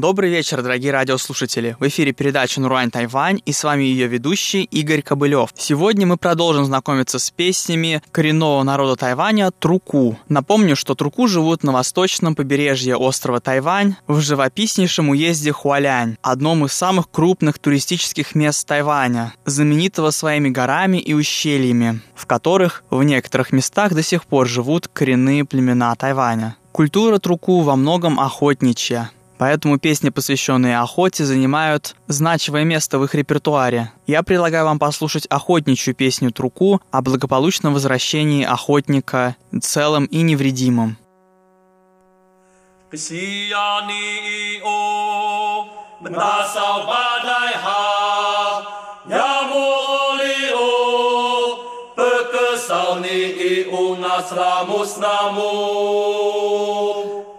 [0.00, 1.76] Добрый вечер, дорогие радиослушатели.
[1.80, 5.50] В эфире передача «Нурань Тайвань» и с вами ее ведущий Игорь Кобылев.
[5.56, 10.16] Сегодня мы продолжим знакомиться с песнями коренного народа Тайваня Труку.
[10.28, 16.74] Напомню, что Труку живут на восточном побережье острова Тайвань в живописнейшем уезде Хуалянь, одном из
[16.74, 23.94] самых крупных туристических мест Тайваня, знаменитого своими горами и ущельями, в которых в некоторых местах
[23.94, 26.56] до сих пор живут коренные племена Тайваня.
[26.70, 33.92] Культура Труку во многом охотничья, Поэтому песни, посвященные охоте, занимают значимое место в их репертуаре.
[34.06, 40.96] Я предлагаю вам послушать охотничью песню Труку о благополучном возвращении охотника целым и невредимым.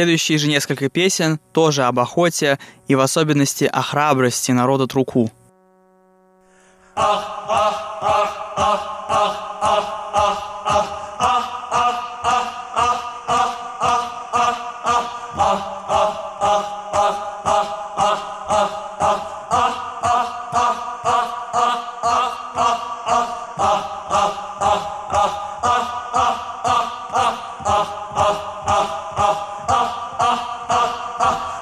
[0.00, 5.30] Следующие же несколько песен тоже об охоте и в особенности о храбрости народа Труку.
[6.96, 8.89] Ах, ах, ах, ах,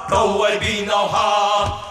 [0.07, 1.89] Kau wai binauha,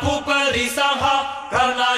[0.00, 0.20] 普
[0.52, 1.96] 里桑哈，阿那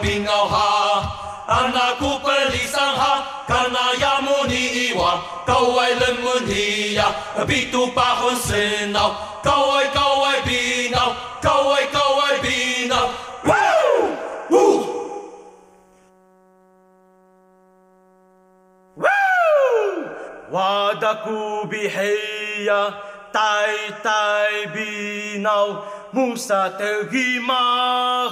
[0.00, 1.04] binauha.
[1.46, 5.20] Anakku perlisangha, kana yamuni iwa.
[5.46, 7.12] Kau wai lemoni iwa,
[7.46, 9.12] bitu pahunsinau.
[9.44, 9.76] Kau
[21.24, 22.82] kubiheya
[23.34, 23.76] tai
[24.06, 25.82] tai binau
[26.14, 28.30] musa te gimah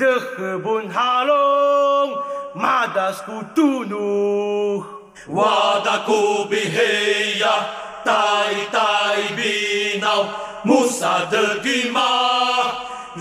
[0.00, 2.10] lehbun halong
[2.62, 4.82] madas kutunu
[5.28, 7.54] wada kubiheya
[8.02, 10.22] tai tai binau
[10.64, 12.64] musa te gimah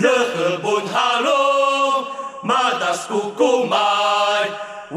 [0.04, 2.10] lehbun halong
[2.42, 4.46] madas kukumai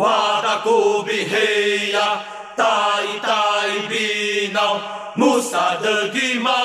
[0.00, 2.08] wada kubiheya
[2.56, 2.91] tai
[4.72, 4.80] cao
[5.16, 6.60] musadegima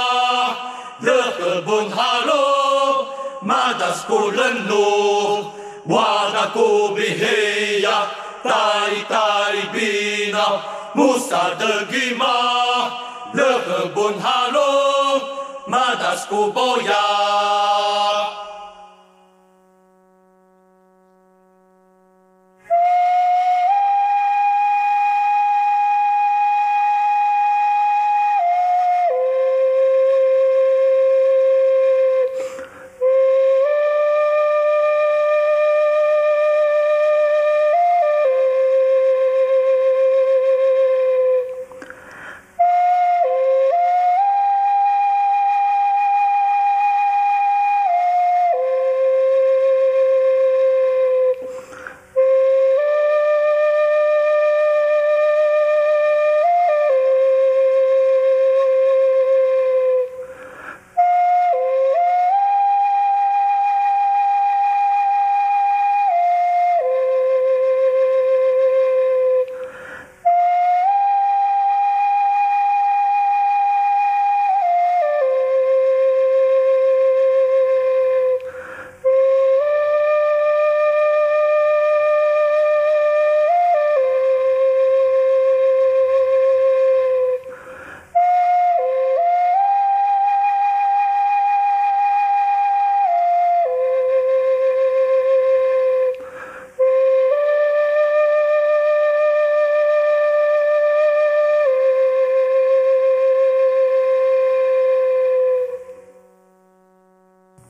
[1.02, 3.08] rekebun halo
[3.42, 5.52] madasku lenuh
[5.94, 7.98] wadaku biheya
[8.44, 10.46] tai tai bina
[10.96, 12.36] musadegima
[13.40, 14.72] rekebun halo
[15.68, 17.77] madasku boyah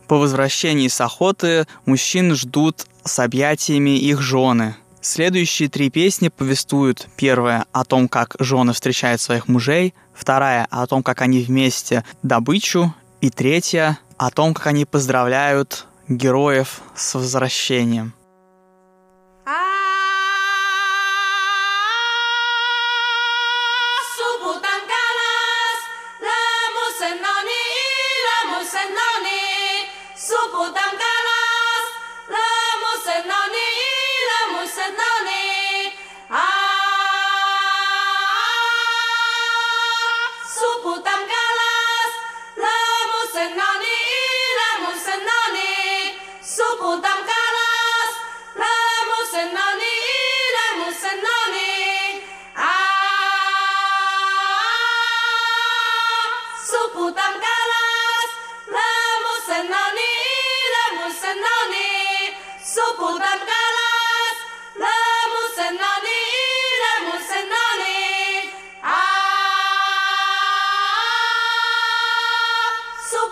[0.07, 4.75] По возвращении с охоты мужчин ждут с объятиями их жены.
[5.01, 11.03] Следующие три песни повествуют первая о том, как жены встречают своих мужей, вторая о том,
[11.03, 18.13] как они вместе добычу, и третья о том, как они поздравляют героев с возвращением.
[43.37, 43.97] Musannani,
[44.57, 47.16] la Musannani, Sopo da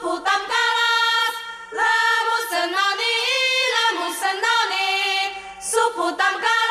[0.06, 1.36] Huutan kalas,
[1.74, 3.16] lamun senoni,
[3.74, 4.90] lamun senoni.
[5.58, 6.66] Suputan kalas,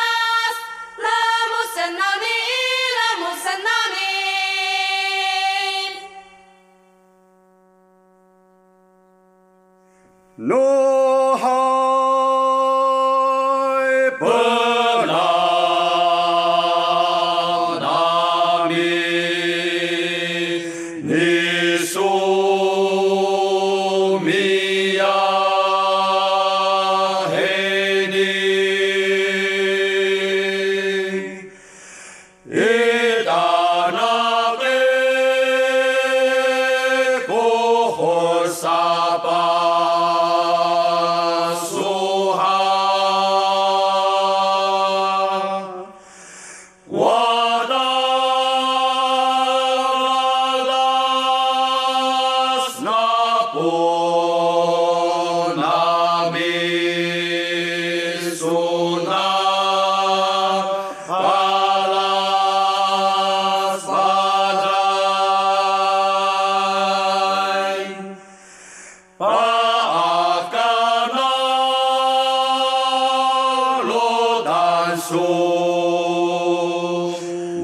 [21.07, 21.34] Yeah.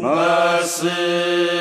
[0.03, 1.60] mercy.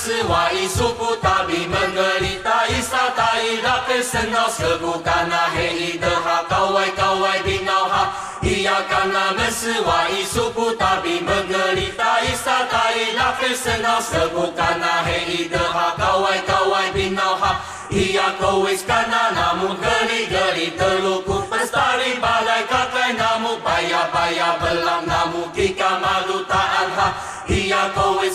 [0.00, 8.08] Mesuaisuputa Bimangarita Isata Ila Pesenos Kebukana Hei Deha Kawai Kawai Binauha
[8.40, 17.60] Ia Kana Mesuaisuputa Bimangarita Isata Ila Pesenos Kebukana Hei Deha Kawai Kawai Binauha
[17.92, 25.52] Ia Kowis Kana Namun Geri Geri Terluku Pestari Balai Kakai Namu Baya Baya Belang Namu
[25.52, 27.08] Kika Maluta Anha
[27.50, 28.29] Ia Kowis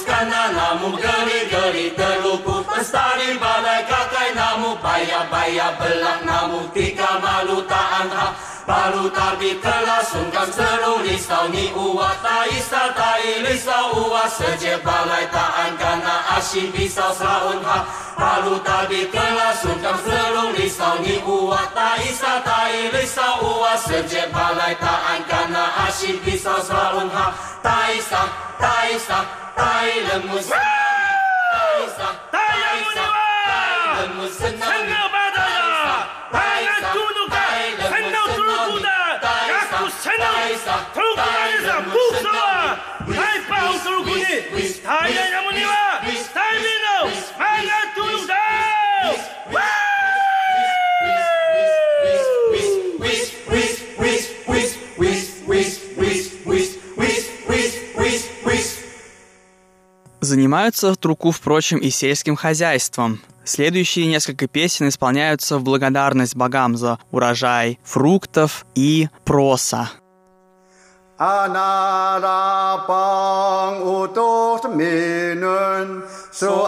[5.06, 8.28] baya baya belang namu tika malu tak anha.
[8.66, 13.22] Balu tabi kelas sungkan seru risau ni uwa tak isa tak
[13.94, 17.86] uwa Seje balai tak angkan na asin pisau saun ha.
[18.18, 22.74] Balu tabi kelas sungkan seru risau ni uwa tak isa tak
[23.46, 27.38] uwa Seje balai tak angkan na asin pisau saun ha.
[27.62, 28.22] Tak isa,
[28.58, 29.20] tak isa,
[29.54, 33.25] tak ilemus Tak isa, tak isa,
[34.06, 38.88] 사과받아라 방한 두둑아 산나우 뚫구다
[39.50, 40.36] 약구 산나우
[40.94, 42.76] 통구만에서 무서워
[43.16, 46.02] 타이파우 뚫구니 다이나무니와
[46.34, 46.88] 달리노
[47.38, 48.36] 방한 두둑다
[60.22, 67.80] Занимаются Турку, впрочем, и сельским хозяйством– Следующие несколько песен исполняются в благодарность богам за урожай
[67.84, 69.92] фруктов и проса.
[71.18, 71.54] Анарапан
[73.84, 76.66] утост минен, су.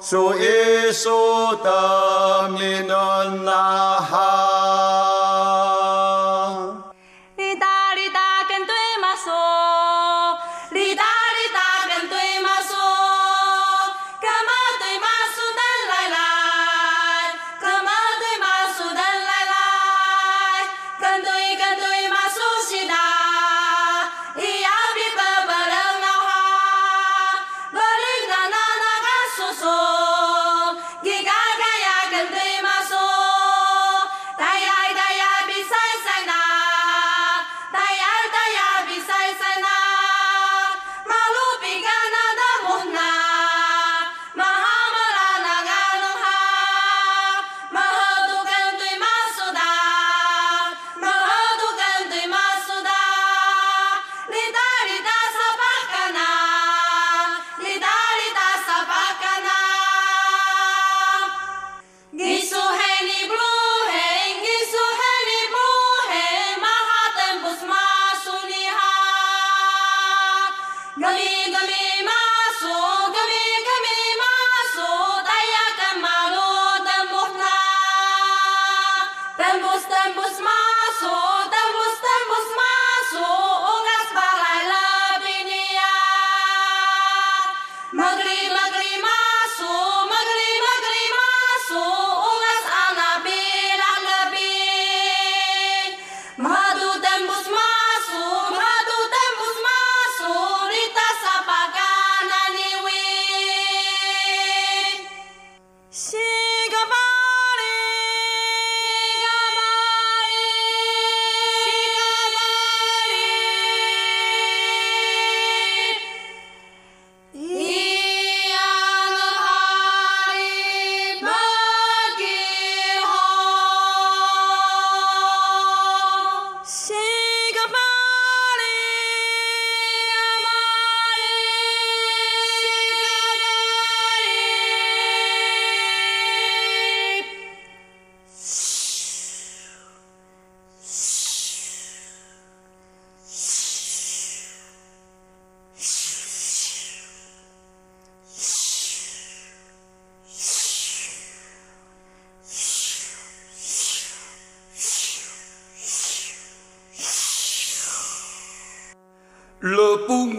[0.00, 1.20] su isu
[1.64, 4.03] taminun lah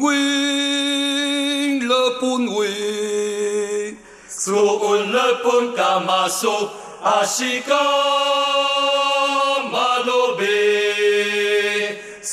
[0.02, 2.68] 云了本为，
[4.48, 6.70] 云了本伽玛苏
[7.02, 7.76] 阿西伽
[9.72, 10.44] 玛罗贝，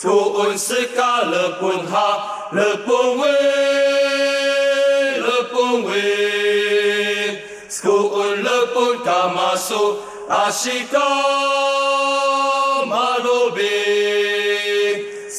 [0.02, 3.30] 云是伽了本哈了本为，
[5.18, 5.90] 了本为，
[7.84, 10.98] 云了本伽玛苏阿西伽
[12.86, 13.91] 玛罗贝。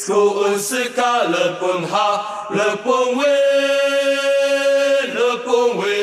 [0.03, 2.07] Sko Skousika le ponha
[2.50, 3.36] le ponwe
[5.15, 6.00] le ponwe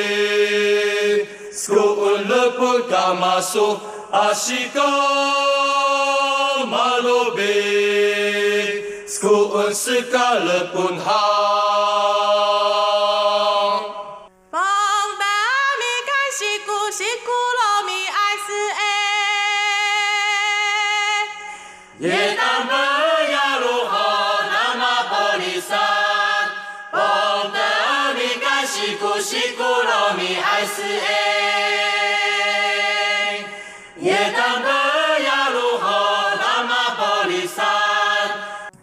[1.53, 3.69] Skoun le ponkamaso
[4.11, 4.89] ashika
[6.73, 7.55] malobe.
[9.07, 11.60] Skousika le ponha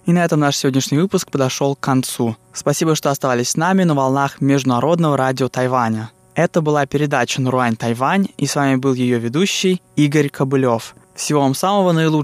[0.07, 2.37] И на этом наш сегодняшний выпуск подошел к концу.
[2.53, 6.11] Спасибо, что оставались с нами на волнах Международного радио Тайваня.
[6.33, 10.95] Это была передача «Наруань Тайвань», и с вами был ее ведущий Игорь Кобылев.
[11.13, 12.23] Всего вам самого наилучшего.